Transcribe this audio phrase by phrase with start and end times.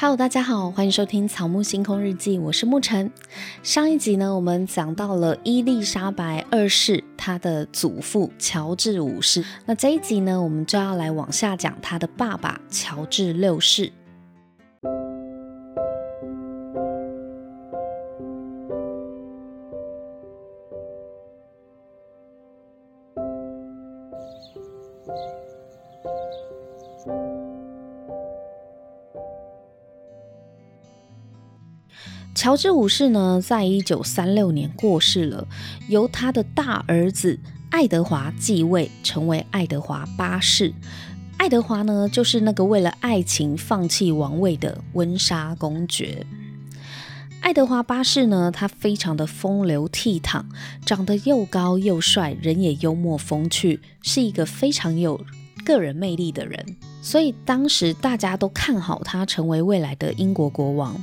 [0.00, 3.10] Hello，大家好，欢迎收听《草木星空日记》，我是沐晨。
[3.64, 9.44] 上一集呢，我们讲到了伊丽莎白二世她的祖父乔治五世。
[9.66, 13.92] 那这一集呢，我们就要来往下讲她的爸爸乔治六世。
[32.48, 35.46] 乔治五世呢，在一九三六年过世了，
[35.86, 37.38] 由他的大儿子
[37.68, 40.72] 爱德华继位，成为爱德华八世。
[41.36, 46.24] 爱德华呢，就是那个为了爱情放弃王位的温莎公爵。
[47.42, 50.42] 爱德华八世呢，他非常的风流倜傥，
[50.86, 55.20] 长得又高又帅，人也幽默风趣，是一个非常有
[55.66, 56.64] 个人魅力的人。
[57.02, 60.98] 所以当时大家都看好他成为未来的英国国王。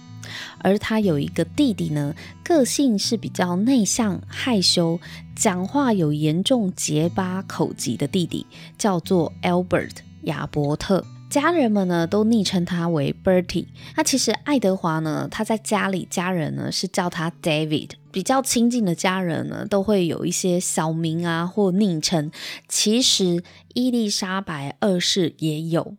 [0.60, 5.00] 而他有一个弟弟呢，个性是比较内向、害羞，
[5.36, 8.46] 讲话有严重结巴口疾的弟弟，
[8.78, 11.06] 叫做 Albert 亚伯特。
[11.28, 13.66] 家人们呢都昵称他为 Bertie。
[13.98, 22.32] 那其实爱德华呢，他在家里家人呢是叫他 David，比较亲近的家人呢都会有一些小名啊或昵称。
[22.70, 25.98] 其实伊丽莎白二世也有。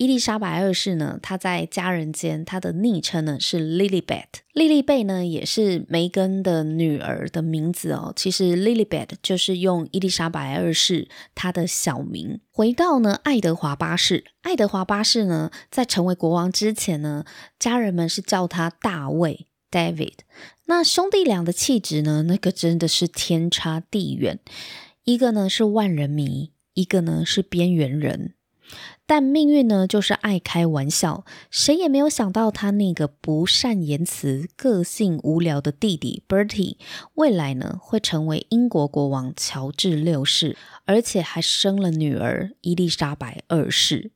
[0.00, 4.24] 伊丽莎白二世呢，她在家人间，她的昵称呢是 Lilibet。
[4.54, 8.10] 莉莉贝呢，也是梅根的女儿的名字哦。
[8.16, 12.40] 其实 Lilibet 就是用伊丽莎白二世她的小名。
[12.50, 17.26] 回到呢，爱德华八世，爱德华八世呢，在成为国王之前呢，
[17.58, 20.14] 家人们是叫他大卫 David。
[20.64, 24.38] 那兄弟俩的气质呢，那个真的是天差地远。
[25.04, 28.32] 一个呢是万人迷，一个呢是边缘人。
[29.10, 31.24] 但命运呢，就是爱开玩笑。
[31.50, 36.76] 谁也没有想到，他那个不善言辞、个性无聊的弟弟 Bertie，
[37.14, 44.12] 未来呢会成为英国国王乔治六世，而且还生了女儿伊丽莎白二世。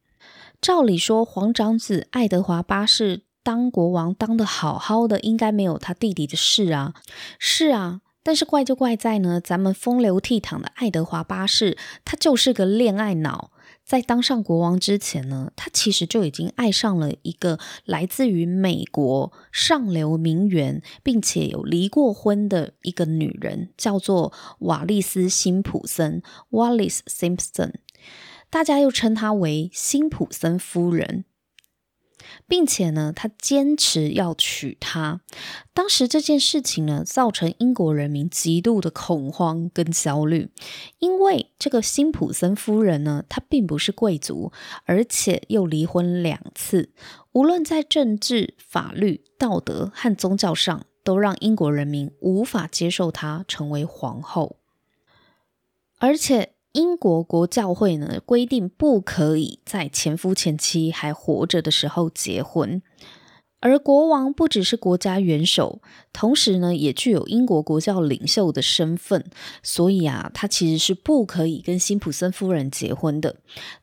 [0.62, 6.94] 照理说，皇长子爱德华八世当国王当得好好的，应该没有他弟弟的事啊。
[7.40, 13.50] 是啊，但是怪就怪在呢，咱们风流倜傥的爱德华八世，他就是个恋爱脑。
[13.84, 27.74] 在当上国王之前呢，他其实就已经爱上了一个来自于美国上流名媛，并且有离过婚的一个女人，叫做瓦利斯·辛普森 （Wallace Simpson），
[28.48, 31.26] 大家又称她为辛普森夫人。
[32.46, 35.20] 并且呢，他坚持要娶她。
[35.72, 40.50] 当时这件事情呢，造成英国人民极度的恐慌跟焦虑，
[40.98, 44.52] 因为这个辛普森夫人呢，她并不是贵族，
[44.84, 46.92] 而且又离婚两次，
[47.32, 54.56] 无论在政治、法律、道德和宗教上，都让英国人民无法接受她成为皇后，
[55.98, 56.53] 而且。
[56.74, 62.82] 英国国教会呢，规定不可以在前夫前妻还活着的时候结婚，
[63.60, 65.80] 而国王不只是国家元首，
[66.12, 69.24] 同时呢也具有英国国教领袖的身份，
[69.62, 73.36] 所以啊，他其实是不可以跟辛普森夫人结婚的。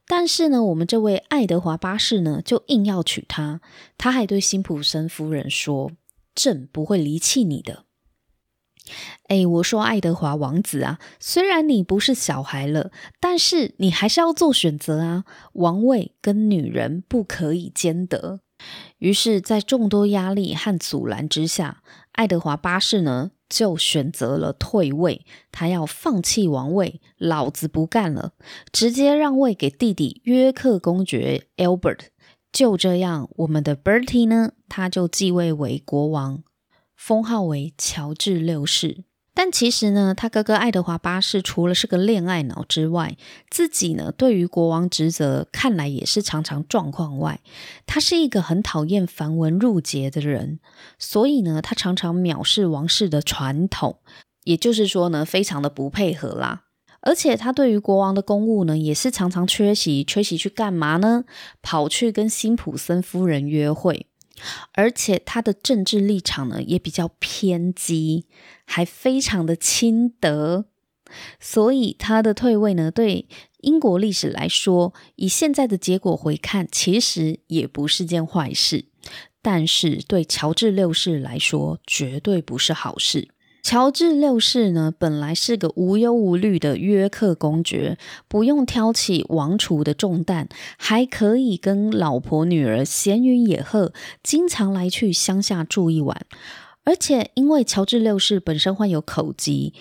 [0.06, 3.62] 但是呢，我们这位爱德华八世呢，就硬要娶她，
[3.98, 5.94] 他还对辛普森夫人说
[6.36, 7.86] ：“朕不会离弃你的。”
[9.28, 18.42] 哎，我说爱德华王子啊，虽然你不是小孩了，但是你还是要做选择啊，王位跟女人不可以兼得。
[19.00, 21.82] 于是，在众多压力和阻拦之下，
[22.12, 28.34] 爱德华八世呢就选择了退位，他要放弃王位，老子不干了，
[28.72, 32.00] 直接让位给弟弟约克公爵 Albert。
[32.52, 36.44] 就这样，我们的 Bertie 呢，他就继位为国王。
[37.04, 43.18] 封号为乔治六世，但其实呢，他哥哥爱德华八世除了是个恋爱脑之外，
[43.50, 47.42] 自己呢对于国王职责看来也是常常状况外。
[47.88, 50.60] 他是一个很讨厌繁文缛节的人，
[51.00, 53.98] 所以呢，他常常藐视王室的传统，
[54.44, 56.66] 也就是说呢，非常的不配合啦。
[57.02, 61.24] 而且他对于国王的公务呢，也是常常缺席，缺席去干嘛呢？
[61.64, 64.06] 跑去跟辛普森夫人约会。
[64.74, 68.26] 而且他的政治立场呢也比较偏激，
[68.66, 70.66] 还非常的亲德，
[71.40, 73.28] 所以他的退位呢，对
[73.60, 78.86] 英国历史来说，以现在的结果回看，其实也不是件坏事。
[79.42, 83.30] 但是对乔治六世来说，绝对不是好事。
[83.62, 87.98] 乔治六世呢，本来是个无忧无虑的约克公爵，
[88.28, 93.94] 不用挑起王储的重担，还可以跟老婆女儿闲云野鹤，
[94.24, 96.26] 经常来去乡下住一晚。
[96.84, 99.76] 而且因为乔治六世本身患有口疾，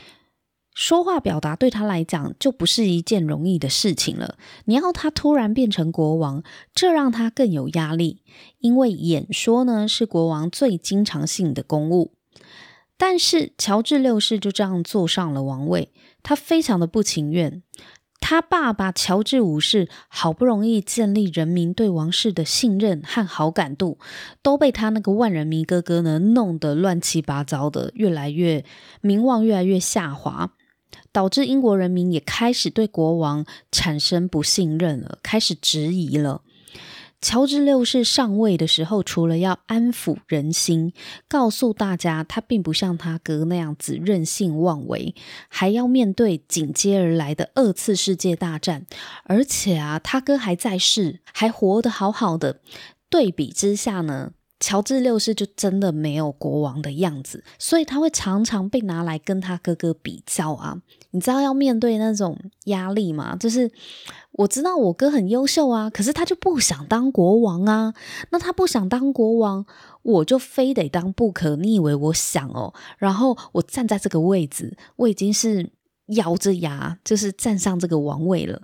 [0.75, 4.37] 说话表达对他来讲就不是一件容易的事情了。
[4.67, 6.43] 你要他突然变成国王，
[6.75, 8.23] 这让他更有压力，
[8.59, 12.12] 因为演说呢是国王最经常性的公务。
[13.00, 15.91] 但是乔治六世就这样坐上了王位，
[16.23, 17.62] 他非常的不情愿。
[18.20, 23.99] 他爸爸乔治五世好不容易建立人民对王室的信任和好感度，
[24.43, 28.67] 都被他那个万人迷哥哥呢弄得乱七八糟的，越来越
[29.00, 30.53] 名望越来越下滑，
[31.11, 36.43] 导致英国人民也开始对国王产生不信任了，开始质疑了。
[37.20, 40.94] 乔治六世上位的时候，除了要安抚人心，
[41.28, 45.14] 告诉大家他并不像他哥那样子任性妄为，
[45.49, 48.87] 还要面对紧接而来的二次世界大战。
[49.25, 52.61] 而且啊，他哥还在世，还活得好好的。
[53.11, 60.78] 对比之下呢，乔治六世就真的没有国王的样子，所以他会常常被拿来跟他哥哥比较啊。
[61.12, 63.37] 你知道要面对那种压力吗？
[63.37, 63.71] 就是。
[64.35, 67.93] 我知道我哥很优秀啊，可是他就不想当国王啊。
[68.31, 69.67] 那他不想当国王，
[70.03, 71.57] 我就非得当不可。
[71.57, 72.73] 你以为我想哦？
[72.97, 75.69] 然后我站在这个位置，我已经是
[76.07, 78.63] 咬着牙，就是站上这个王位了。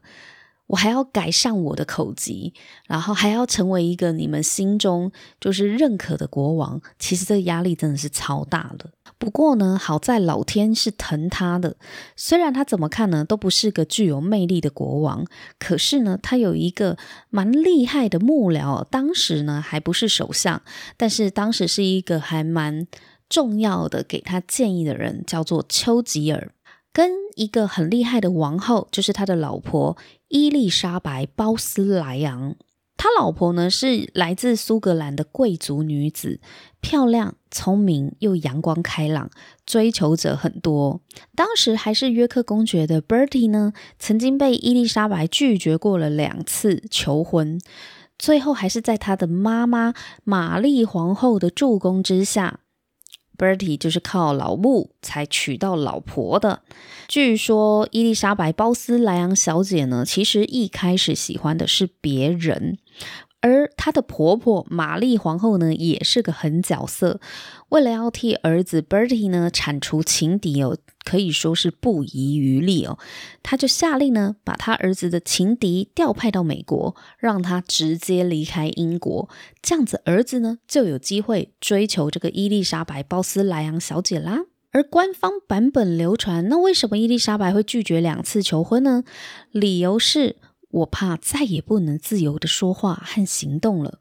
[0.68, 2.52] 我还要改善我的口疾，
[2.86, 6.80] 然后还要成为一个你们心中就是认可的国王。
[6.98, 8.90] 其实这个压力真的是超大的。
[9.18, 11.76] 不过呢，好在老天是疼他的，
[12.16, 15.24] 虽然他怎么看呢都不是个具有魅力的国王，
[15.58, 16.98] 可是呢，他有一个
[17.30, 20.60] 蛮厉害的幕僚，当时呢还不是首相，
[20.96, 22.86] 但是当时是一个还蛮
[23.28, 26.50] 重要的给他建议的人，叫做丘吉尔，
[26.96, 29.98] 跟一个很厉害的王后，就是他的老婆
[30.28, 32.56] 伊丽莎白·鲍斯莱昂。
[32.96, 36.40] 他老婆呢是来自苏格兰的贵族女子，
[36.80, 39.28] 漂亮、聪明又阳光开朗，
[39.66, 41.02] 追求者很多。
[41.34, 47.60] 当时还是约克公爵的 Bertie 呢，曾经被伊丽莎白拒绝过了两次求婚，
[48.18, 49.92] 最后还是在他的妈妈
[50.24, 52.60] 玛丽皇后的助攻之下。
[53.36, 56.62] Bertie 就是靠老木才娶到老婆的。
[57.08, 62.78] 据说伊丽莎白·鲍斯莱昂小姐呢，其实一开始喜欢的是别人。
[63.40, 67.20] 而她的婆婆玛丽皇后呢，也是个狠角色。
[67.68, 72.98] 为了要替儿子 Bertie 呢铲除情敌哦，可以说是不遗余力哦。
[73.42, 79.30] 她就下令呢，把她儿子的情敌调派到美国，让他直接离开英国。
[79.62, 84.40] 这样子，儿子呢就有机会追求这个伊丽莎白·鲍斯莱昂小姐啦。
[84.72, 89.04] 而官方版本流传，那为什么伊丽莎白会拒绝两次求婚呢？
[89.52, 90.36] 理由是。
[90.68, 94.00] 我怕再也不能自由的说话和行动了。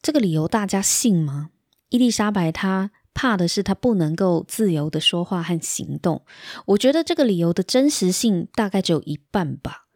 [0.00, 1.50] 这个理由大家信吗？
[1.90, 6.22] 伊丽莎白她怕的是他不能够自由的说话和行动。
[6.66, 9.86] 我觉得这个理由的真实性大概只有一半吧。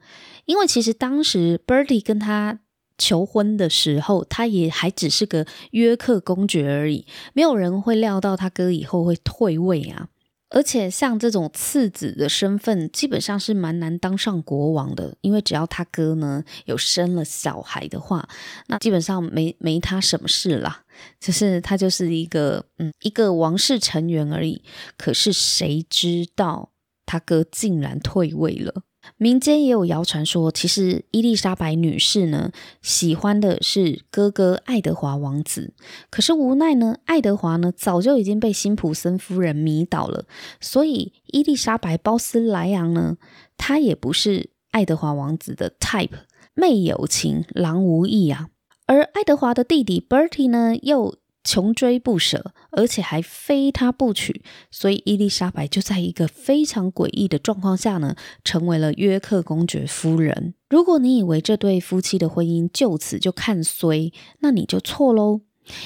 [0.47, 2.61] 因为其实当时 Bertie 跟他
[2.97, 10.09] 求婚的时候，他也还只是个约克公爵而已，没有人会料到他哥以后会退位啊。
[10.53, 18.29] 而且像这种次子的身份，基本上是蛮难当上国王的，因为只要他哥呢有生了小孩的话，
[18.67, 20.83] 那基本上没没他什么事啦，
[21.19, 24.63] 就是他就是一个嗯一个王室成员而已。
[24.97, 26.71] 可是谁知道
[27.07, 28.83] 他哥竟然退位了。
[29.17, 32.53] 民间也有谣传说，其实伊丽莎白女士呢
[32.83, 35.73] 喜欢的是哥哥爱德华王子，
[36.11, 40.27] 可是无奈呢，爱德华呢早就已经被辛普森夫人迷倒了，
[40.61, 43.17] 所以伊丽莎白·鲍斯莱昂呢，
[43.57, 46.11] 她也不是爱德华王子的 type，
[46.53, 48.51] 妹有情，郎无意啊。
[48.91, 60.55] 而爱德华的弟弟 Bertie 呢，又穷追不舍，而且还非他不娶，所以伊丽莎白就在一个非常诡异的状况下呢，成为了约克公爵夫人。
[60.69, 65.43] 如果你以为这对夫妻的婚姻就此就看衰，那你就错喽，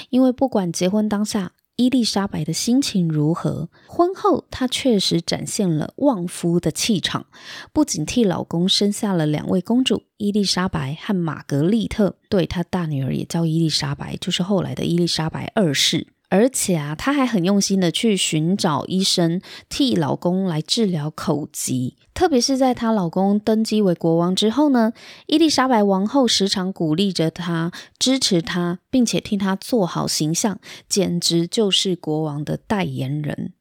[0.09, 1.53] 因为不管结婚当下。
[1.77, 3.69] 伊丽莎白的心情如何？
[3.89, 7.27] 婚后，她确实展现了旺夫的气场，
[7.73, 16.14] 不仅替老公生下了两位公主伊丽莎白和玛格丽特，对她大女儿也叫伊丽莎白，就是后来的伊丽莎白二世。
[16.35, 21.97] 而且啊，她还很用心的去寻找医生替老公来治疗口疾。
[22.13, 24.93] 特别是在她老公登基为国王之后呢，
[25.29, 33.53] 伊丽莎白王后时常鼓励着她，支持她，并且替她做好形象，简直就是国王的代言人。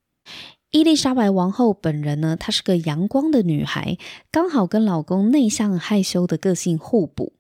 [0.72, 4.00] 伊丽莎白王后本人呢，她是个阳光的女孩，
[4.32, 7.34] 刚好跟老公内向害羞的个性互补。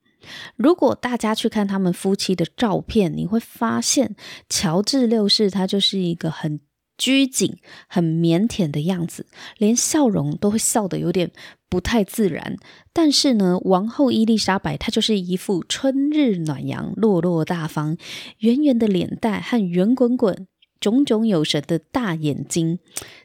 [0.55, 4.15] 如果大家去看他们夫妻的照片，你会发现
[4.49, 6.59] 乔治六世他就是一个很
[6.97, 9.25] 拘谨、很腼腆的样子，
[9.57, 11.31] 连笑容都会笑得有点
[11.67, 12.55] 不太自然。
[12.93, 17.97] 但是呢，王后伊丽莎白她就是一副春日暖阳、落落大方、
[18.39, 20.47] 圆圆的脸蛋和圆滚滚、
[20.79, 22.77] 炯炯有神的大眼睛，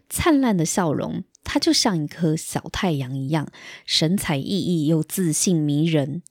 [0.09, 1.25] 灿烂的笑容。
[1.51, 3.49] 她就像一颗小太阳一样，
[3.87, 6.23] 神采奕奕又自信迷人。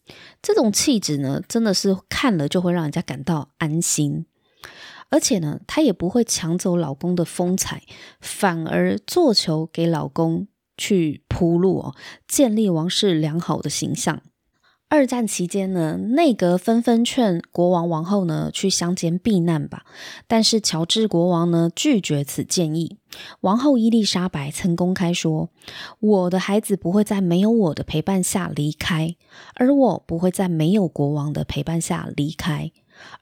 [0.43, 4.27] 这种气质呢，真的是看了就会让人家感到安心。
[5.09, 7.81] 而且呢，她也不会抢走老公的风采，
[8.21, 10.47] 反而做球给老公
[10.77, 11.95] 去铺路哦，
[12.27, 14.21] 建立王室良好的形象。
[14.89, 19.83] 二战期间呢，内阁纷纷劝国王王后呢去乡间避难吧，
[20.27, 22.97] 但是乔治国王呢拒绝此建议。
[23.41, 25.49] 王后伊丽莎白曾公开说
[25.99, 29.17] ：“我的孩子不会在没有我的陪伴下离开，
[29.55, 32.71] 而我不会在没有国王的陪伴下离开，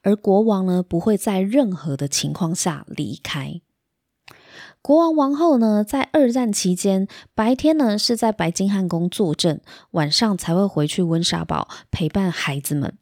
[0.02, 3.60] 而国王呢不会在任何的情况下离开。”
[4.86, 12.96] 国王王后呢，在二战期间，白天呢是在白金汉宫坐镇，晚上才会回去温莎堡陪伴孩子们。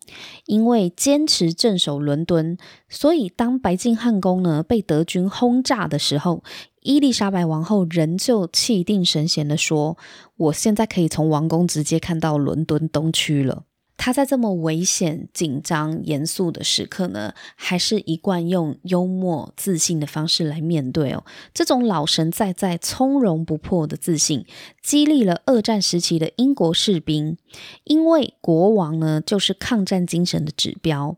[0.47, 2.57] 因为坚持镇守伦敦，
[2.89, 6.43] 所以当白金汉宫呢被德军轰炸的时候，
[6.81, 9.99] 伊丽莎白王后仍旧气定神闲地说
[10.39, 13.65] ：“我现在可以从王宫直接看到伦敦东区了。”
[13.97, 21.25] 他在这么危险、紧张、严肃的时刻呢，还是一贯用幽默、自信的方式来面对哦。
[21.55, 24.45] 这种老神在在、从容不迫的自信，
[24.83, 27.39] 激励了二战时期的英国士兵。
[27.85, 31.17] 因为国王呢，就是抗战精神的指标。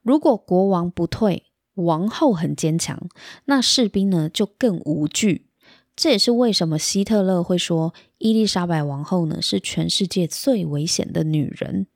[0.00, 3.08] 如果国王不退，王后很坚强，
[3.46, 5.46] 那士兵呢就更无惧。
[5.94, 11.86] 这也是为什么希特勒会说伊丽莎白王后呢是全世界最危险的女人。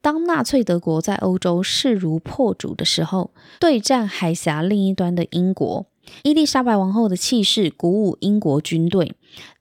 [0.00, 5.86] 当纳粹德国在欧洲势如破竹的时候，对战海峡另一端的英国，
[6.22, 9.14] 伊丽莎白王后的气势鼓舞英国军队。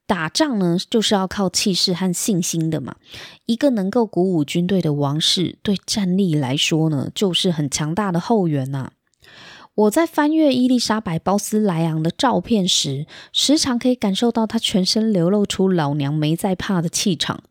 [0.06, 2.98] 打仗呢，就是要靠气势和信心的嘛。
[3.46, 8.92] 一个能够鼓舞军队的王室，对战力来说呢，就是很强大的后援呐。
[9.76, 17.42] 我在翻阅伊丽莎白·鲍斯莱昂的照片时，时常可以感受到她全身流露出老娘没在怕的气场。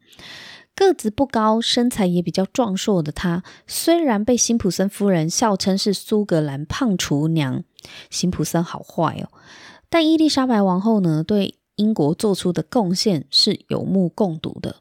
[0.75, 7.63] 个子不高，身材也比较壮硕的她，虽然被辛普森夫人笑称是苏格兰胖厨娘，
[8.11, 9.29] 辛普森好坏哦，
[9.91, 14.77] 但伊丽莎白王后呢，对英国做出的贡献是有目共睹的。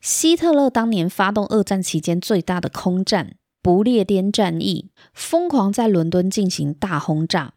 [0.00, 7.54] 希特勒当年发动二战期间最大的空战——不列颠战役，疯狂在伦敦进行大轰炸，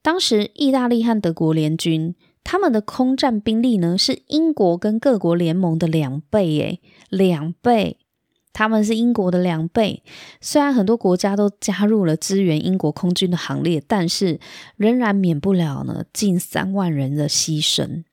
[0.00, 2.14] 当时意大利和德国联军。
[2.44, 7.98] 他们的空战兵力呢，是英国跟各国联盟的两倍，诶，两倍。
[8.54, 10.02] 他们是英国的两倍。
[10.38, 14.38] 虽然很多国家都加入了支援英国空军的行列，但是
[14.76, 18.04] 仍然免不了呢近三万人的牺牲。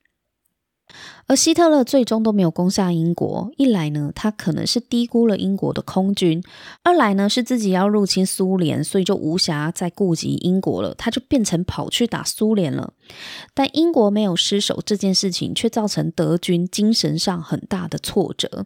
[1.29, 6.41] 而希特勒最终都没有攻下英国，一来呢，他可能是低估了英国的空军；
[6.81, 12.93] 二来呢，是自己要入侵苏联，所以就无暇再顾及英国了，他就变成跑去打苏联了。
[13.53, 18.65] 但英国没有失守这件事情，却造成德军精神上很大的挫折。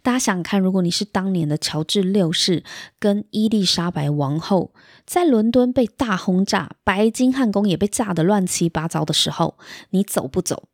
[0.00, 2.62] 大家想看，如果你是当年的乔治六世
[3.00, 4.72] 跟伊丽莎白王后，
[5.04, 9.56] 在伦敦被大轰炸，白金汉宫也被炸得乱七八糟的时候，
[9.90, 10.68] 你走不走？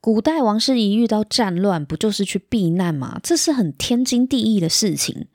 [0.00, 3.20] 古代王室一遇到战乱，不就是去避难吗？
[3.22, 5.26] 这是很天经地义的事情。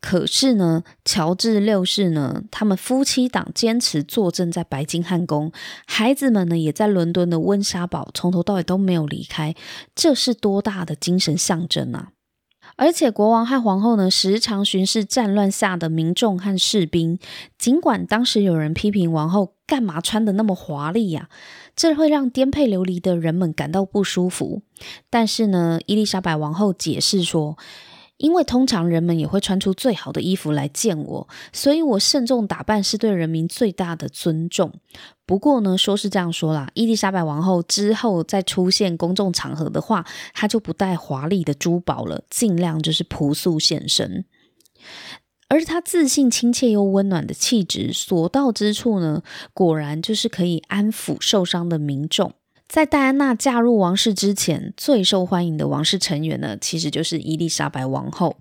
[0.00, 5.50] 可是呢，乔治六世呢，他们夫妻档坚持坐镇在白金汉宫，
[5.86, 9.54] 孩子们呢也在伦敦的温莎堡，从头到尾都没有离开。
[9.96, 12.10] 这是多大的精神象征啊！
[12.76, 17.18] 而且国王和皇后呢，时常巡视战乱下的民众和士兵。
[17.58, 21.28] 尽管当时有人批评王后干嘛穿得那么华丽呀，
[21.76, 24.62] 这会让颠沛流离的人们感到不舒服。
[25.08, 27.56] 但是呢，伊丽莎白王后解释说，
[28.16, 34.72] 因为通常人们也会穿出最好的衣服来见我，所以我慎重打扮是对人民最大的尊重。
[35.26, 44.24] 不过呢，说是这样说啦，伊丽莎白王后之后再出现公众场合的话，她就不戴华丽的珠宝了，尽量就是朴素现身。
[45.48, 49.22] 而她自信、亲切又温暖的气质，所到之处呢，
[49.54, 52.32] 果然就是可以安抚受伤的民众。
[52.68, 58.38] 在戴安娜嫁入王室之前，最受欢迎的王室成员呢，其实就是伊丽莎白王后，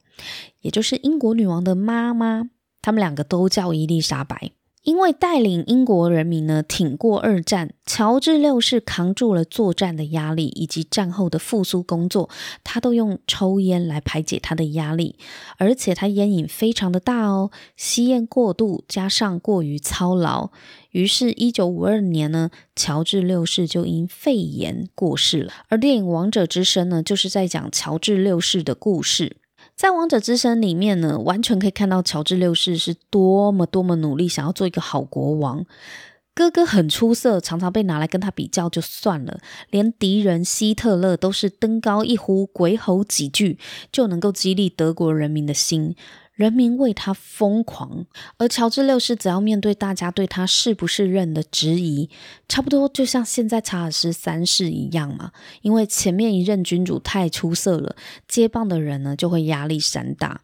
[0.62, 2.50] 也就是英国女王的妈妈。
[2.82, 4.52] 他们两个都叫伊丽莎白。
[4.86, 12.30] 因为带领英国人民呢挺过二战，乔治六世扛住了作战的压力以及战后的复苏工作，
[12.64, 15.16] 他都用抽烟来排解他的压力，
[15.58, 20.52] 而且他烟瘾非常的大哦，吸烟过度加上过于操劳，
[20.92, 25.52] 于是，一九五二年呢，乔治六世就因肺炎过世了。
[25.70, 29.38] 而电影《王者之声》呢，就是在讲乔治六世的故事。
[29.76, 35.66] 在《王者之声》里面呢，完全可以看到乔治六世是多么多么努力，想要做一个好国王。
[36.34, 39.40] 哥哥很出色，常常被拿来跟他比较就算了，
[39.70, 43.60] 连敌人希特勒都是登高一呼，鬼吼几句
[43.92, 45.96] 就能够激励德国人民的心。
[46.36, 48.06] 人民为他疯狂，
[48.38, 52.10] 而乔治六世只要面对大家对他是不是认的质疑，
[52.50, 55.32] 差不多就像现在查尔斯三世一样嘛。
[55.62, 57.96] 因为前面一任君主太出色了，
[58.28, 60.42] 接棒的人呢就会压力山大，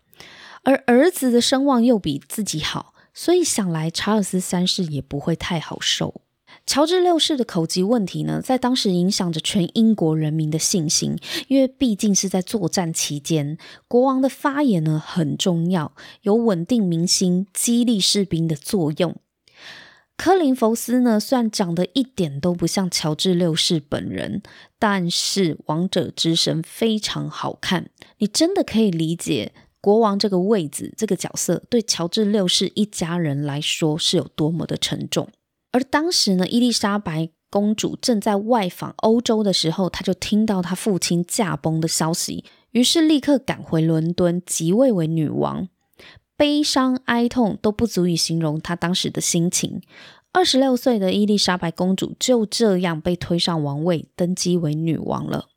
[0.63, 6.21] 而儿子的声望又比自己好，所以想来查尔斯三世也不会太好受。
[6.65, 13.57] 乔治六世的口疾问题呢，在当时影响着全英国人民的信心，因为毕竟是在作战期间，
[13.89, 19.17] 国王的发言呢很重要，有稳定民心、激励士兵的作用。
[20.15, 24.43] 柯林福斯呢，虽然长得一点都不像乔治六世本人，
[24.77, 27.89] 但是《王者之声》非常好看，
[28.19, 29.51] 你真的可以理解
[29.81, 35.27] 国王这个位子、这个角色对乔治六世一家人来说是有多么的沉重。
[35.71, 45.67] 而当时呢，伊丽莎白公主正在外访欧洲的时候，她就听到她父亲驾崩的消息，于是立刻赶回伦敦即位为女王。
[46.35, 49.81] 悲伤哀痛都不足以形容她当时的心情。
[50.33, 55.49] 二十六岁的伊丽莎白公主就这样被推上王位，登基为女王了。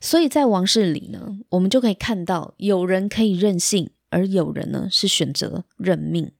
[0.00, 6.30] 所以在王室里呢，我们就可以看到，有人可以任性，而有人呢是选择认命。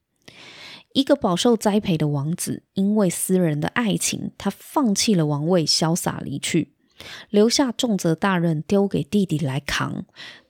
[0.96, 6.70] 一个饱受栽培的王子，因为私人的爱情，他放弃了王位，潇洒离去，
[7.28, 10.06] 留下重责大任丢给弟弟来扛。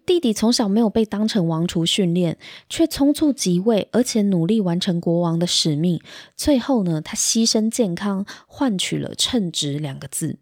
[0.06, 2.38] 弟弟从小没有被当成王储训练，
[2.68, 6.00] 却匆促即位，而且努力完成国王的使命。
[6.36, 10.38] 最后呢，他牺牲健康，换取了称职两个字。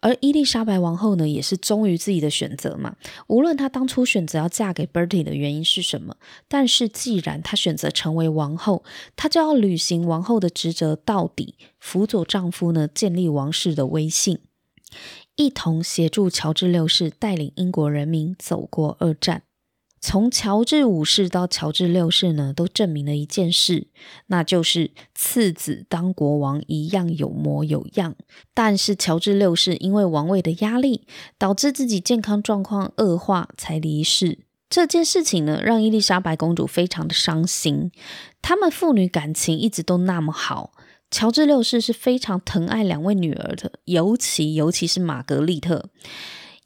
[0.00, 2.96] 而伊丽莎白王后呢，也是忠于自己的选择嘛。
[3.26, 8.84] 无论她当初选择要嫁给 Bertie 的原因是什么，但是既然她选择成为王后，
[9.16, 14.38] 她就要履行王后的职责到底，辅佐丈夫呢，建立王室的威信，
[15.34, 19.42] 一同协助乔治六世带领英国人民走过二战。
[20.08, 23.88] 从乔治五世到乔治六世呢，都证明了一件事，
[24.28, 28.14] 那就是次子当国王一样有模有样。
[28.54, 34.38] 但是乔治六世因为王位的压力，导致自己健康状况恶化，才离世。
[34.70, 37.92] 这件事情呢，让伊丽莎白公主非常的伤心。
[38.40, 40.72] 他们父女感情一直都那么好，
[41.10, 45.90] 乔治六世是非常疼爱两位女儿的，尤其尤其是玛格丽特。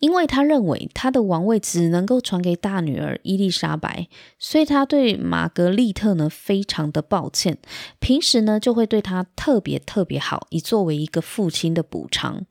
[0.02, 7.58] 因为他认为他的王位只能够传给大女儿伊丽莎白，所以他对玛格丽特呢非常的抱歉，
[8.00, 12.44] 平时呢就会对她特别特别好，以作为一个父亲的补偿。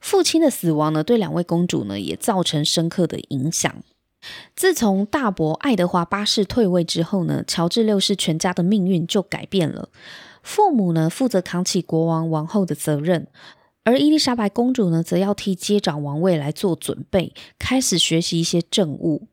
[0.00, 3.82] 父亲的死亡呢，对两位公主呢也造成深刻的影响。
[4.54, 9.88] 自从大伯爱德华八世退位之后呢，乔治六世全家的命运就改变了。
[10.44, 13.26] 父母呢负责扛起国王王后的责任。
[13.86, 19.28] 而伊丽莎白公主呢，则要替接掌王位来做准备，开始学习一些政务。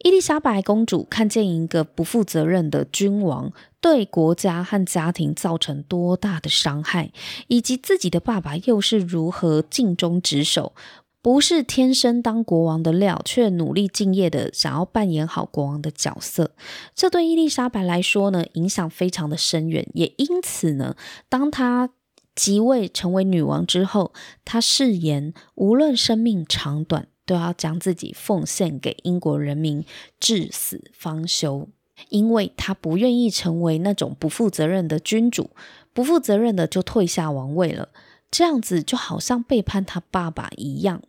[0.00, 3.50] 伊丽莎白公主看见一个不负责任的君王
[3.80, 7.10] 对国家和家庭造成多大的伤害，
[7.48, 10.74] 以及自己的爸爸又是如何尽忠职守，
[11.22, 16.50] 不是天生当国王的料，却努力敬业的想要扮演好国王的角色。
[16.94, 19.88] 这对伊丽莎白来说呢，影响非常的深远。
[19.94, 20.96] 也因此呢，
[21.30, 21.88] 当她
[22.34, 24.12] 即位成为女王之后，
[24.44, 29.84] 她誓言无论生命长短，都要将自己奉献给英国人民，
[30.18, 31.68] 至死方休。
[32.08, 35.50] 因为她不愿意成为那种不负责任的君主，
[35.92, 37.90] 不负责任的就退下王位了，
[38.32, 41.02] 这样子就好像背叛她爸爸一样。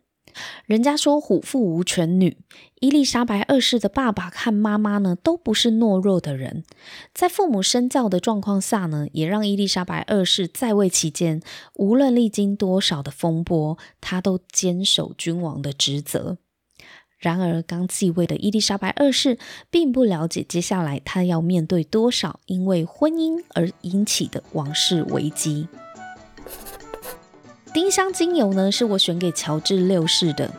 [0.66, 2.38] 人家说虎父无犬女，
[2.80, 6.64] 伊丽莎白二世的爸爸和妈妈呢，都不是懦弱的人，
[7.14, 11.42] 在父母身教的状况下呢，也让伊丽莎白二世在位期间，
[11.76, 16.38] 无论历经多少的风波，她都坚守君王的职责。
[17.18, 19.40] 然而，刚继位的伊丽莎白二世
[19.72, 25.68] 并不了解接下来她要面对多少因为婚姻而引起的王室危机。
[27.76, 30.50] 丁香精油呢，是我选给乔治六世的，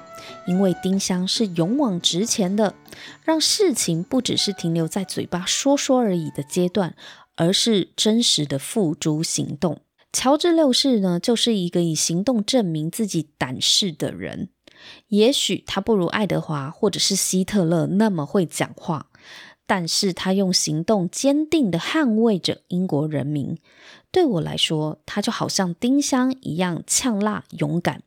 [0.46, 2.74] 因为丁香是勇往直前的，
[3.24, 6.94] 让事情不只是停留在嘴巴说说而已的阶段，
[7.36, 9.80] 而是真实的付诸行动。
[10.12, 14.50] 乔治六世呢，就是一个以行动证明自己胆识的人。
[15.08, 19.06] 也许他不如爱德华或者是希特勒那么会讲话，
[19.66, 23.56] 但是他用行动坚定地捍卫着英国人民。
[24.16, 28.02] 对我来说，它就好像丁香一样呛辣勇敢。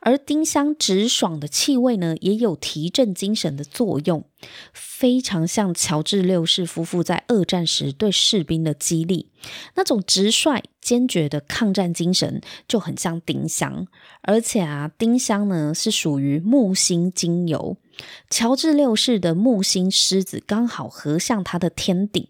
[0.00, 4.26] 而丁香直爽的气味呢，也有提振精神的作用，
[4.74, 9.30] 非常像乔治六世夫妇在二战时对士兵的激励。
[9.76, 13.86] 那种直率、坚决的抗战精神，就很像丁香。
[14.20, 17.78] 而且啊，丁香呢是属于木星精油，
[18.28, 22.28] 乔治六世的木星狮子刚好合向他的天顶，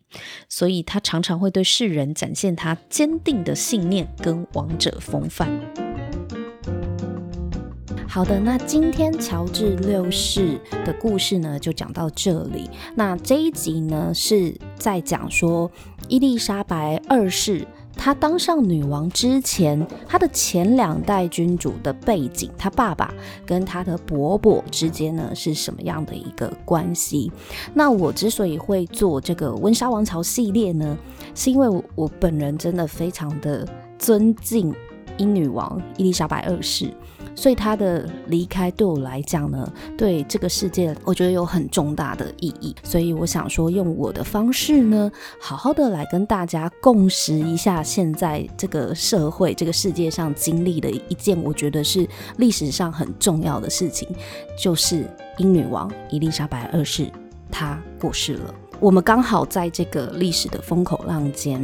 [0.48, 5.48] 所以他常常会对世人展现他坚定的信念跟王者风范。
[8.08, 12.68] 好的，那今天乔治六世的故事呢，就讲到这里。
[12.96, 15.70] 那这一集呢，是在讲说
[16.08, 17.64] 伊丽莎白二世
[18.02, 23.12] 她当上女王之前，她的前两代君主的背景，她爸爸
[23.44, 27.30] 跟她的伯伯之间呢是什么样的一个关系？
[27.74, 30.96] 那我之所以会做这个温莎王朝系列呢，
[31.34, 34.74] 是因为我我本人真的非常的尊敬
[35.18, 36.90] 英女王伊丽莎白二世。
[37.34, 42.74] 所以他的离开对我来讲呢，对这个世界我觉得有很重大的意义。
[42.82, 54.08] 所以我想说，用我的方式呢，好好的来跟大家共识一下，现在这个社会、这个世界上经历的一件我觉得是历史上很重要的事情，
[54.58, 55.06] 就是
[55.38, 57.10] 英女王伊丽莎白二世
[57.50, 58.54] 她过世了。
[58.80, 61.60] 我们刚好在这个历史的风口浪尖。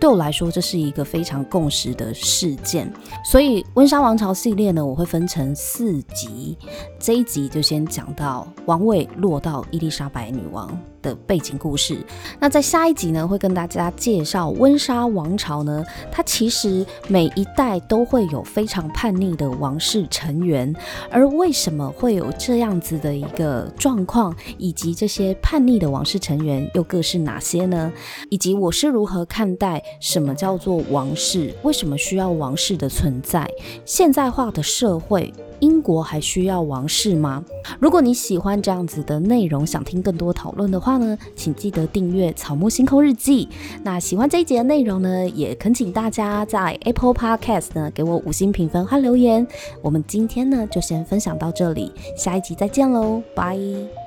[0.00, 2.90] 对我来说，这是一个非常共识的事件，
[3.22, 6.56] 所以温莎王朝系列呢，我会分成四集，
[6.98, 10.66] 这一集就先讲到王位落到伊丽莎白女王
[11.04, 11.96] 的背景故事。
[12.40, 20.74] 那在下一集呢，会跟大家介绍温莎王朝呢，它其实每一代都会有非常叛逆的王室成员，
[21.10, 27.92] 而为什么会有这样子的一个状况，以及这些叛逆的王室成员又各是哪些呢？
[28.30, 33.46] 以及我是如何看待什么叫做王室，为什么需要王室的存在？
[33.84, 35.32] 现代化的社会。
[35.64, 37.42] 英国还需要王室吗？
[37.80, 43.46] 如果你喜欢这样子的内容，想听更多讨论的话呢，请记得订阅《草木星空日记》。
[43.82, 49.46] 那喜欢这一集的内容呢，也恳请大家在 Apple Podcast 呢给我五星评分和留言。
[49.80, 54.03] 我们今天呢就先分享到这里，下一集再见喽，拜。